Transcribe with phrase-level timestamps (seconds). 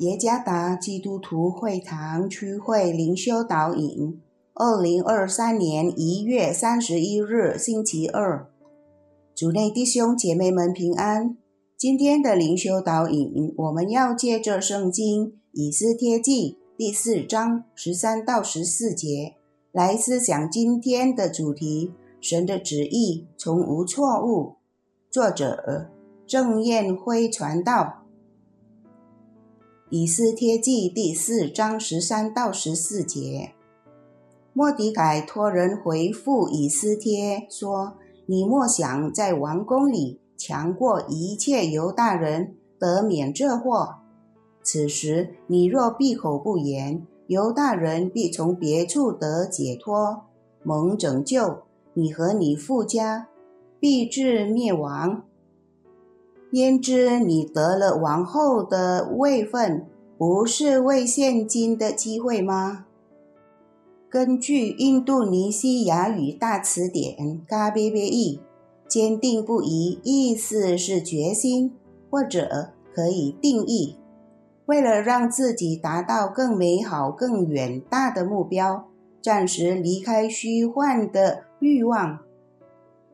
[0.00, 4.18] 耶加达基督徒会堂区会灵修导引，
[4.54, 8.46] 二零二三年一月三十一日星期二，
[9.34, 11.36] 主内弟兄姐妹们平安。
[11.76, 19.34] 今天的灵修导引，我们要借着圣经以斯帖记第四章十三到十四节
[19.70, 21.92] 来思想今天的主题：
[22.22, 24.54] 神的旨意从无错误。
[25.10, 25.90] 作者
[26.26, 27.98] 郑燕辉传道。
[29.92, 33.50] 以斯帖记第四章十三到十四节，
[34.52, 37.94] 莫迪改托人回复以斯帖说
[38.26, 43.96] ：“你莫想在王宫里强过一切犹大人，得免这祸。
[44.62, 50.22] 此时你若闭口不言，犹大人必从别处得解脱，
[50.62, 53.26] 蒙拯救；你和你父家
[53.80, 55.24] 必至灭亡。”
[56.52, 59.86] 焉知你得了王后的位分，
[60.18, 62.86] 不是为现今的机会吗？
[64.08, 68.40] 根据印度尼西亚语大词典 “KBBI”，
[68.88, 71.72] 坚定不移意思是决心，
[72.10, 73.96] 或者可以定义，
[74.66, 78.88] 为了让自己达到更美好、更远大的目标，
[79.22, 82.18] 暂时离开虚幻的欲望。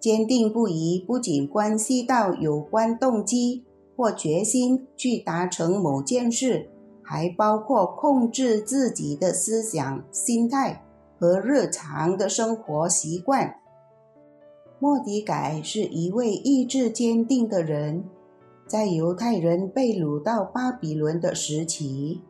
[0.00, 6.70] 坚定不移不仅关系到有关动机或决心去达成某件事，
[7.02, 10.82] 还包括控制自己的思想、心态
[11.18, 13.56] 和日常的生活习惯。
[14.78, 18.04] 莫迪改是一位意志坚定的人，
[18.66, 22.22] 在犹太人被掳到巴比伦的时期，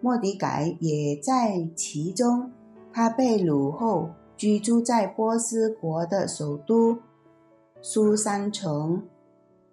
[0.00, 2.52] 莫迪改也在其中。
[2.92, 4.10] 他被掳后。
[4.36, 6.96] 居住在波斯国的首都
[7.82, 9.02] 苏珊城，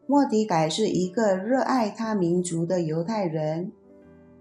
[0.05, 3.71] 莫迪改是一个热爱他民族的犹太人。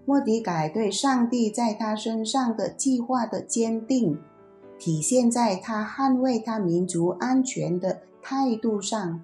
[0.05, 4.17] 莫迪改对上帝在他身上的计划的坚定，
[4.79, 9.21] 体现在他捍卫他民族安全的态度上。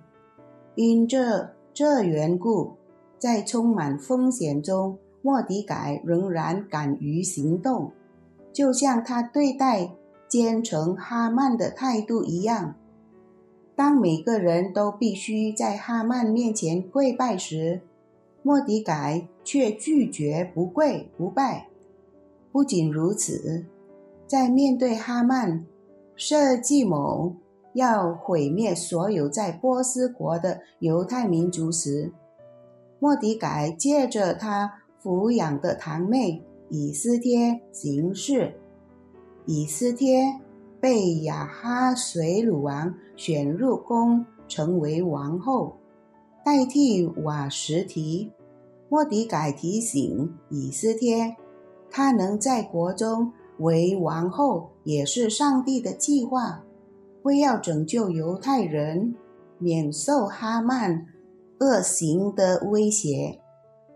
[0.76, 2.74] 因这这缘故，
[3.18, 7.92] 在充满风险中，莫迪改仍然敢于行动，
[8.52, 9.92] 就像他对待。
[10.26, 12.74] 奸臣哈曼的态度一样。
[13.76, 17.82] 当每个人都必须在哈曼面前跪拜时，
[18.42, 21.68] 莫迪改却拒绝不跪不拜。
[22.52, 23.66] 不仅如此，
[24.28, 25.66] 在面对哈曼
[26.16, 27.36] 设计谋
[27.74, 32.12] 要毁灭所有在波斯国的犹太民族时，
[33.00, 38.54] 莫迪改借着他抚养的堂妹以斯帖行事。
[39.46, 40.40] 以斯帖
[40.84, 45.78] 被亚哈水鲁王选入宫，成为王后，
[46.44, 48.30] 代替瓦什提。
[48.90, 51.38] 莫迪改提醒以斯帖，
[51.90, 56.66] 他能在国中为王后，也是上帝的计划，
[57.22, 59.16] 为要拯救犹太人
[59.60, 61.08] 免受哈曼
[61.62, 63.40] 恶行的威胁。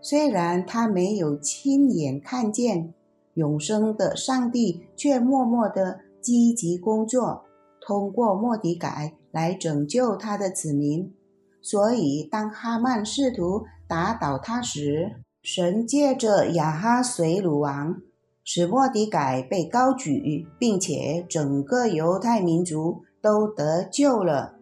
[0.00, 2.94] 虽然他没有亲眼看见。
[3.34, 7.44] 永生的上帝却默默地积极工作，
[7.80, 11.12] 通过莫迪改来拯救他的子民。
[11.60, 18.00] 所以，当哈曼试图打倒他时，神借着亚哈水鲁王
[18.44, 24.54] 使莫迪改被高举，并且整个犹太民族都得救了。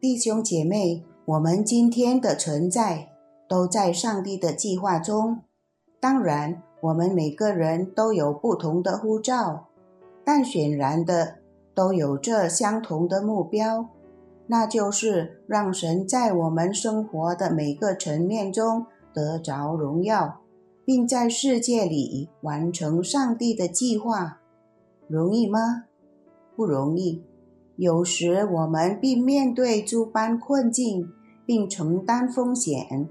[0.00, 3.08] 弟兄姐妹，我们今天的存在
[3.48, 5.40] 都在上帝的计划中。
[6.00, 6.62] 当然。
[6.82, 9.65] 我们每个人都有不同的护照，
[10.26, 11.36] 但显然的
[11.72, 13.90] 都有这相同的目标，
[14.48, 20.40] 那就是让神在我们生活的每个层面中得着荣耀，
[20.84, 24.40] 并在世界里完成上帝的计划。
[25.06, 25.84] 容易吗？
[26.56, 27.22] 不容易。
[27.76, 31.08] 有时我们必面对诸般困境，
[31.46, 33.08] 并承担风险。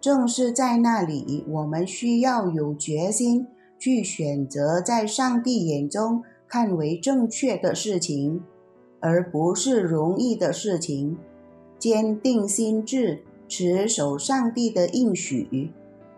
[0.00, 3.46] 正是在那里，我们需要有决心
[3.78, 8.42] 去选择在上帝眼中看为正确的事情，
[8.98, 11.16] 而不是容易的事情。
[11.78, 15.70] 坚定心智，持守上帝的应许，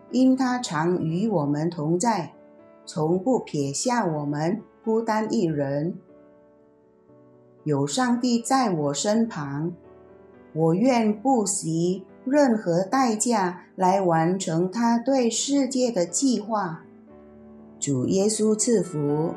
[0.09, 2.33] 因他常与我们同在，
[2.83, 5.93] 从不撇下我们孤单一人。
[7.63, 9.71] 有上帝在我身旁，
[10.53, 12.03] 我愿不惜。
[12.25, 16.85] 任何代价来完成他对世界的计划。
[17.79, 19.33] 主耶稣赐福。